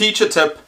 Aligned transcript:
Teacher 0.00 0.30
tip 0.30 0.60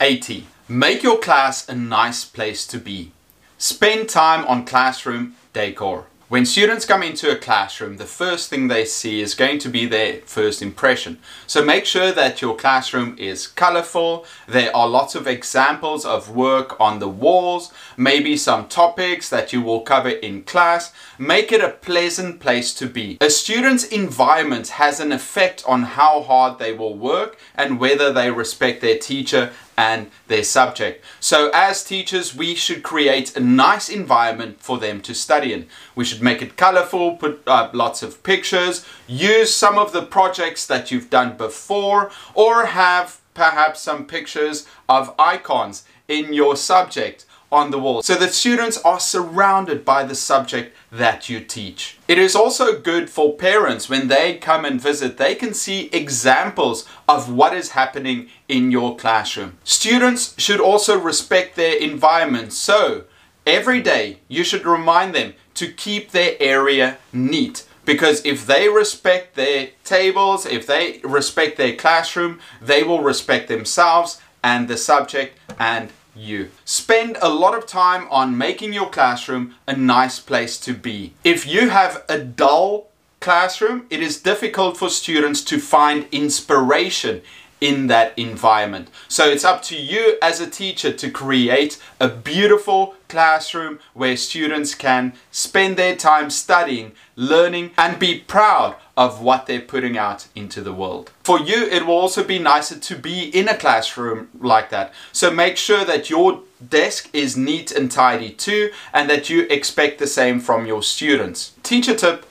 80. 0.00 0.46
Make 0.68 1.02
your 1.02 1.18
class 1.18 1.68
a 1.68 1.74
nice 1.74 2.24
place 2.24 2.64
to 2.68 2.78
be. 2.78 3.10
Spend 3.58 4.08
time 4.08 4.46
on 4.46 4.64
classroom 4.66 5.34
decor. 5.52 6.06
When 6.28 6.44
students 6.44 6.84
come 6.84 7.02
into 7.02 7.32
a 7.32 7.36
classroom, 7.36 7.96
the 7.96 8.04
first 8.04 8.50
thing 8.50 8.68
they 8.68 8.84
see 8.84 9.22
is 9.22 9.34
going 9.34 9.58
to 9.60 9.70
be 9.70 9.86
their 9.86 10.20
first 10.26 10.60
impression. 10.60 11.20
So 11.46 11.64
make 11.64 11.86
sure 11.86 12.12
that 12.12 12.42
your 12.42 12.54
classroom 12.54 13.16
is 13.18 13.46
colorful. 13.46 14.26
There 14.46 14.74
are 14.76 14.86
lots 14.86 15.14
of 15.14 15.26
examples 15.26 16.04
of 16.04 16.28
work 16.28 16.78
on 16.78 16.98
the 16.98 17.08
walls, 17.08 17.72
maybe 17.96 18.36
some 18.36 18.68
topics 18.68 19.30
that 19.30 19.54
you 19.54 19.62
will 19.62 19.80
cover 19.80 20.10
in 20.10 20.42
class. 20.42 20.92
Make 21.16 21.50
it 21.50 21.62
a 21.62 21.70
pleasant 21.70 22.40
place 22.40 22.74
to 22.74 22.86
be. 22.86 23.16
A 23.22 23.30
student's 23.30 23.84
environment 23.84 24.68
has 24.68 25.00
an 25.00 25.12
effect 25.12 25.64
on 25.66 25.82
how 25.82 26.20
hard 26.20 26.58
they 26.58 26.74
will 26.74 26.94
work 26.94 27.38
and 27.54 27.80
whether 27.80 28.12
they 28.12 28.30
respect 28.30 28.82
their 28.82 28.98
teacher 28.98 29.50
and 29.78 30.10
their 30.26 30.42
subject. 30.42 31.04
So 31.20 31.50
as 31.54 31.84
teachers, 31.84 32.34
we 32.34 32.56
should 32.56 32.82
create 32.82 33.36
a 33.36 33.40
nice 33.40 33.88
environment 33.88 34.60
for 34.60 34.76
them 34.76 35.00
to 35.02 35.14
study 35.14 35.52
in. 35.52 35.68
We 35.94 36.04
should 36.04 36.17
make 36.20 36.42
it 36.42 36.56
colorful, 36.56 37.16
put 37.16 37.42
up 37.46 37.74
lots 37.74 38.02
of 38.02 38.22
pictures, 38.22 38.84
use 39.06 39.54
some 39.54 39.78
of 39.78 39.92
the 39.92 40.02
projects 40.02 40.66
that 40.66 40.90
you've 40.90 41.10
done 41.10 41.36
before, 41.36 42.10
or 42.34 42.66
have 42.66 43.20
perhaps 43.34 43.80
some 43.80 44.04
pictures 44.04 44.66
of 44.88 45.14
icons 45.18 45.84
in 46.08 46.32
your 46.32 46.56
subject 46.56 47.24
on 47.50 47.70
the 47.70 47.78
wall 47.78 48.02
so 48.02 48.14
that 48.14 48.32
students 48.34 48.78
are 48.78 49.00
surrounded 49.00 49.84
by 49.84 50.04
the 50.04 50.14
subject 50.14 50.74
that 50.90 51.28
you 51.28 51.40
teach. 51.40 51.98
It 52.06 52.18
is 52.18 52.36
also 52.36 52.78
good 52.78 53.08
for 53.08 53.36
parents 53.36 53.88
when 53.88 54.08
they 54.08 54.36
come 54.36 54.64
and 54.64 54.80
visit, 54.80 55.16
they 55.16 55.34
can 55.34 55.54
see 55.54 55.88
examples 55.92 56.86
of 57.08 57.32
what 57.32 57.54
is 57.54 57.70
happening 57.70 58.28
in 58.48 58.70
your 58.70 58.96
classroom. 58.96 59.56
Students 59.64 60.34
should 60.38 60.60
also 60.60 60.98
respect 60.98 61.56
their 61.56 61.76
environment, 61.76 62.52
so 62.52 63.04
every 63.46 63.80
day 63.80 64.18
you 64.28 64.44
should 64.44 64.66
remind 64.66 65.14
them 65.14 65.34
to 65.58 65.72
keep 65.72 66.10
their 66.10 66.36
area 66.40 66.98
neat. 67.12 67.66
Because 67.84 68.24
if 68.24 68.46
they 68.46 68.68
respect 68.68 69.34
their 69.34 69.70
tables, 69.84 70.44
if 70.44 70.66
they 70.66 71.00
respect 71.02 71.56
their 71.56 71.74
classroom, 71.74 72.38
they 72.60 72.82
will 72.82 73.02
respect 73.02 73.48
themselves 73.48 74.20
and 74.42 74.68
the 74.68 74.76
subject 74.76 75.38
and 75.58 75.90
you. 76.14 76.50
Spend 76.64 77.16
a 77.22 77.28
lot 77.28 77.56
of 77.56 77.66
time 77.66 78.06
on 78.10 78.36
making 78.36 78.72
your 78.72 78.90
classroom 78.90 79.54
a 79.66 79.74
nice 79.74 80.20
place 80.20 80.58
to 80.60 80.74
be. 80.74 81.14
If 81.24 81.46
you 81.46 81.70
have 81.70 82.04
a 82.08 82.18
dull 82.18 82.88
classroom, 83.20 83.86
it 83.90 84.00
is 84.00 84.20
difficult 84.20 84.76
for 84.76 84.90
students 84.90 85.42
to 85.44 85.58
find 85.58 86.06
inspiration 86.12 87.22
in 87.60 87.86
that 87.88 88.16
environment. 88.18 88.88
So 89.08 89.28
it's 89.28 89.44
up 89.44 89.62
to 89.62 89.76
you 89.76 90.16
as 90.22 90.40
a 90.40 90.48
teacher 90.48 90.92
to 90.92 91.10
create 91.10 91.78
a 92.00 92.08
beautiful 92.08 92.94
classroom 93.08 93.78
where 93.94 94.16
students 94.16 94.74
can 94.74 95.14
spend 95.30 95.76
their 95.76 95.96
time 95.96 96.30
studying, 96.30 96.92
learning, 97.16 97.72
and 97.76 97.98
be 97.98 98.20
proud 98.20 98.76
of 98.96 99.22
what 99.22 99.46
they're 99.46 99.60
putting 99.60 99.96
out 99.96 100.26
into 100.34 100.60
the 100.60 100.72
world. 100.72 101.10
For 101.22 101.38
you, 101.38 101.64
it 101.66 101.86
will 101.86 101.94
also 101.94 102.24
be 102.24 102.38
nicer 102.38 102.78
to 102.78 102.96
be 102.96 103.28
in 103.28 103.48
a 103.48 103.56
classroom 103.56 104.28
like 104.38 104.70
that. 104.70 104.92
So 105.12 105.30
make 105.30 105.56
sure 105.56 105.84
that 105.84 106.10
your 106.10 106.42
desk 106.66 107.08
is 107.12 107.36
neat 107.36 107.70
and 107.70 107.90
tidy 107.90 108.30
too, 108.30 108.70
and 108.92 109.08
that 109.08 109.30
you 109.30 109.46
expect 109.48 109.98
the 109.98 110.06
same 110.06 110.40
from 110.40 110.66
your 110.66 110.82
students. 110.82 111.52
Teacher 111.62 111.94
tip 111.94 112.26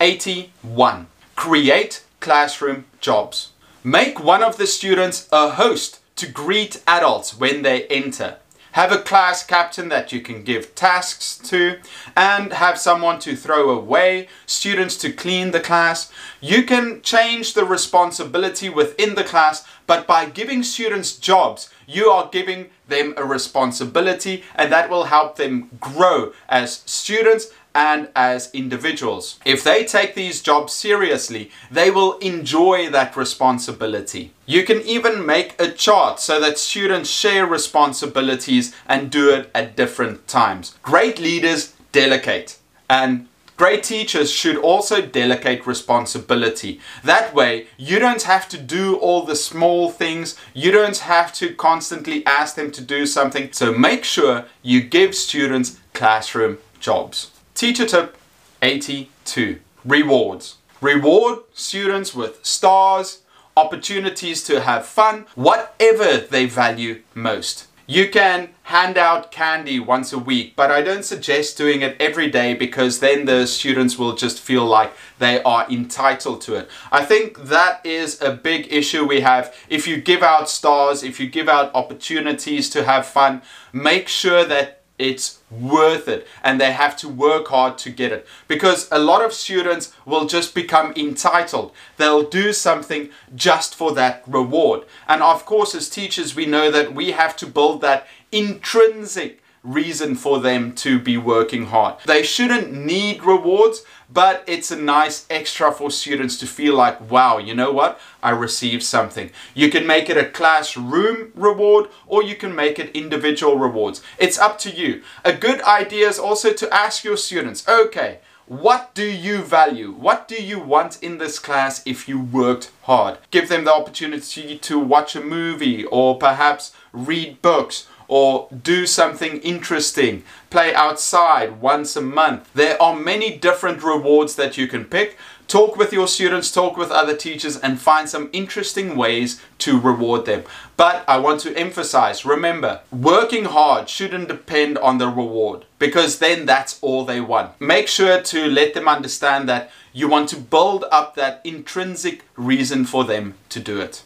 81. 0.00 1.06
Create 1.36 2.04
classroom 2.20 2.84
jobs. 3.00 3.50
Make 3.84 4.18
one 4.18 4.42
of 4.42 4.56
the 4.56 4.66
students 4.66 5.28
a 5.30 5.50
host 5.50 6.00
to 6.16 6.26
greet 6.26 6.82
adults 6.84 7.38
when 7.38 7.62
they 7.62 7.86
enter. 7.86 8.38
Have 8.72 8.90
a 8.90 8.98
class 8.98 9.46
captain 9.46 9.88
that 9.88 10.10
you 10.10 10.20
can 10.20 10.42
give 10.42 10.74
tasks 10.74 11.38
to 11.48 11.78
and 12.16 12.52
have 12.52 12.76
someone 12.76 13.20
to 13.20 13.36
throw 13.36 13.70
away, 13.70 14.26
students 14.46 14.96
to 14.98 15.12
clean 15.12 15.52
the 15.52 15.60
class. 15.60 16.10
You 16.40 16.64
can 16.64 17.02
change 17.02 17.54
the 17.54 17.64
responsibility 17.64 18.68
within 18.68 19.14
the 19.14 19.22
class, 19.22 19.64
but 19.86 20.08
by 20.08 20.26
giving 20.26 20.64
students 20.64 21.16
jobs, 21.16 21.70
you 21.88 22.10
are 22.10 22.28
giving 22.30 22.68
them 22.86 23.14
a 23.16 23.24
responsibility 23.24 24.44
and 24.54 24.70
that 24.70 24.90
will 24.90 25.04
help 25.04 25.36
them 25.36 25.70
grow 25.80 26.32
as 26.48 26.82
students 26.86 27.50
and 27.74 28.08
as 28.14 28.50
individuals. 28.52 29.38
If 29.44 29.64
they 29.64 29.84
take 29.84 30.14
these 30.14 30.42
jobs 30.42 30.72
seriously, 30.72 31.50
they 31.70 31.90
will 31.90 32.18
enjoy 32.18 32.90
that 32.90 33.16
responsibility. 33.16 34.32
You 34.46 34.64
can 34.64 34.82
even 34.82 35.24
make 35.24 35.60
a 35.60 35.70
chart 35.70 36.20
so 36.20 36.40
that 36.40 36.58
students 36.58 37.08
share 37.08 37.46
responsibilities 37.46 38.74
and 38.86 39.10
do 39.10 39.30
it 39.30 39.50
at 39.54 39.76
different 39.76 40.26
times. 40.26 40.76
Great 40.82 41.18
leaders 41.18 41.74
delegate 41.92 42.58
and 42.90 43.28
Great 43.58 43.82
teachers 43.82 44.30
should 44.30 44.56
also 44.56 45.02
delegate 45.02 45.66
responsibility. 45.66 46.80
That 47.02 47.34
way, 47.34 47.66
you 47.76 47.98
don't 47.98 48.22
have 48.22 48.48
to 48.50 48.56
do 48.56 48.96
all 48.98 49.24
the 49.24 49.34
small 49.34 49.90
things. 49.90 50.36
You 50.54 50.70
don't 50.70 50.98
have 50.98 51.32
to 51.34 51.52
constantly 51.54 52.24
ask 52.24 52.54
them 52.54 52.70
to 52.70 52.80
do 52.80 53.04
something. 53.04 53.50
So 53.52 53.72
make 53.72 54.04
sure 54.04 54.44
you 54.62 54.80
give 54.80 55.16
students 55.16 55.80
classroom 55.92 56.58
jobs. 56.78 57.32
Teacher 57.56 57.84
tip 57.84 58.16
82 58.62 59.58
Rewards. 59.84 60.58
Reward 60.80 61.40
students 61.52 62.14
with 62.14 62.38
stars, 62.46 63.22
opportunities 63.56 64.44
to 64.44 64.60
have 64.60 64.86
fun, 64.86 65.26
whatever 65.34 66.18
they 66.18 66.46
value 66.46 67.02
most. 67.12 67.67
You 67.90 68.10
can 68.10 68.50
hand 68.64 68.98
out 68.98 69.30
candy 69.30 69.80
once 69.80 70.12
a 70.12 70.18
week, 70.18 70.54
but 70.54 70.70
I 70.70 70.82
don't 70.82 71.06
suggest 71.06 71.56
doing 71.56 71.80
it 71.80 71.96
every 71.98 72.30
day 72.30 72.52
because 72.52 73.00
then 73.00 73.24
the 73.24 73.46
students 73.46 73.98
will 73.98 74.14
just 74.14 74.40
feel 74.40 74.66
like 74.66 74.92
they 75.18 75.42
are 75.42 75.66
entitled 75.70 76.42
to 76.42 76.56
it. 76.56 76.68
I 76.92 77.02
think 77.06 77.44
that 77.44 77.80
is 77.86 78.20
a 78.20 78.30
big 78.30 78.70
issue 78.70 79.06
we 79.06 79.22
have. 79.22 79.56
If 79.70 79.88
you 79.88 80.02
give 80.02 80.22
out 80.22 80.50
stars, 80.50 81.02
if 81.02 81.18
you 81.18 81.30
give 81.30 81.48
out 81.48 81.74
opportunities 81.74 82.68
to 82.70 82.84
have 82.84 83.06
fun, 83.06 83.40
make 83.72 84.06
sure 84.06 84.44
that 84.44 84.77
it's 84.98 85.40
worth 85.50 86.08
it. 86.08 86.26
And 86.42 86.60
they 86.60 86.72
have 86.72 86.96
to 86.98 87.08
work 87.08 87.48
hard 87.48 87.78
to 87.78 87.90
get 87.90 88.12
it. 88.12 88.26
Because 88.46 88.88
a 88.90 88.98
lot 88.98 89.24
of 89.24 89.32
students 89.32 89.92
will 90.04 90.26
just 90.26 90.54
become 90.54 90.92
entitled. 90.96 91.72
They'll 91.96 92.28
do 92.28 92.52
something 92.52 93.10
just 93.34 93.74
for 93.74 93.92
that 93.94 94.22
reward. 94.26 94.82
And 95.06 95.22
of 95.22 95.46
course 95.46 95.74
as 95.74 95.88
teachers 95.88 96.34
we 96.34 96.46
know 96.46 96.70
that 96.70 96.94
we 96.94 97.12
have 97.12 97.36
to 97.36 97.46
build 97.46 97.80
that 97.80 98.06
intrinsic 98.32 99.42
reason 99.68 100.14
for 100.14 100.40
them 100.40 100.72
to 100.72 100.98
be 100.98 101.16
working 101.16 101.66
hard. 101.66 101.96
They 102.06 102.22
shouldn't 102.22 102.72
need 102.72 103.22
rewards, 103.22 103.84
but 104.10 104.42
it's 104.46 104.70
a 104.70 104.76
nice 104.76 105.26
extra 105.28 105.70
for 105.70 105.90
students 105.90 106.38
to 106.38 106.46
feel 106.46 106.74
like, 106.74 107.10
wow, 107.10 107.38
you 107.38 107.54
know 107.54 107.72
what? 107.72 108.00
I 108.22 108.30
received 108.30 108.82
something. 108.82 109.30
You 109.54 109.70
can 109.70 109.86
make 109.86 110.08
it 110.08 110.16
a 110.16 110.24
classroom 110.24 111.32
reward 111.34 111.88
or 112.06 112.22
you 112.22 112.34
can 112.34 112.54
make 112.54 112.78
it 112.78 112.96
individual 112.96 113.58
rewards. 113.58 114.02
It's 114.18 114.38
up 114.38 114.58
to 114.60 114.70
you. 114.70 115.02
A 115.24 115.32
good 115.32 115.60
idea 115.62 116.08
is 116.08 116.18
also 116.18 116.52
to 116.54 116.74
ask 116.74 117.04
your 117.04 117.18
students, 117.18 117.68
okay, 117.68 118.20
what 118.46 118.94
do 118.94 119.04
you 119.04 119.42
value? 119.42 119.92
What 119.92 120.26
do 120.26 120.42
you 120.42 120.58
want 120.58 121.02
in 121.02 121.18
this 121.18 121.38
class 121.38 121.82
if 121.86 122.08
you 122.08 122.18
worked 122.18 122.70
hard? 122.84 123.18
Give 123.30 123.46
them 123.46 123.64
the 123.64 123.74
opportunity 123.74 124.56
to 124.56 124.78
watch 124.78 125.14
a 125.14 125.20
movie 125.20 125.84
or 125.84 126.16
perhaps 126.16 126.72
read 126.94 127.42
books 127.42 127.86
or 128.08 128.48
do 128.62 128.86
something 128.86 129.38
interesting, 129.40 130.24
play 130.50 130.74
outside 130.74 131.60
once 131.60 131.94
a 131.94 132.00
month. 132.00 132.50
There 132.54 132.80
are 132.82 132.96
many 132.96 133.36
different 133.36 133.82
rewards 133.82 134.34
that 134.36 134.56
you 134.56 134.66
can 134.66 134.86
pick. 134.86 135.16
Talk 135.46 135.78
with 135.78 135.94
your 135.94 136.08
students, 136.08 136.52
talk 136.52 136.76
with 136.76 136.90
other 136.90 137.16
teachers, 137.16 137.56
and 137.56 137.80
find 137.80 138.06
some 138.06 138.28
interesting 138.34 138.96
ways 138.96 139.40
to 139.58 139.80
reward 139.80 140.26
them. 140.26 140.44
But 140.76 141.04
I 141.08 141.18
want 141.18 141.40
to 141.40 141.56
emphasize 141.56 142.26
remember, 142.26 142.80
working 142.90 143.46
hard 143.46 143.88
shouldn't 143.88 144.28
depend 144.28 144.76
on 144.76 144.98
the 144.98 145.08
reward 145.08 145.64
because 145.78 146.18
then 146.18 146.44
that's 146.44 146.78
all 146.82 147.04
they 147.04 147.22
want. 147.22 147.58
Make 147.60 147.88
sure 147.88 148.20
to 148.20 148.46
let 148.46 148.74
them 148.74 148.88
understand 148.88 149.48
that 149.48 149.70
you 149.94 150.06
want 150.06 150.28
to 150.30 150.36
build 150.36 150.84
up 150.90 151.14
that 151.14 151.40
intrinsic 151.44 152.24
reason 152.36 152.84
for 152.84 153.04
them 153.04 153.34
to 153.48 153.58
do 153.58 153.80
it. 153.80 154.02